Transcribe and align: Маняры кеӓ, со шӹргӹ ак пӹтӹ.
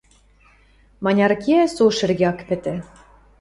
Маняры 1.03 1.35
кеӓ, 1.43 1.63
со 1.75 1.85
шӹргӹ 1.97 2.25
ак 2.31 2.39
пӹтӹ. 2.47 2.75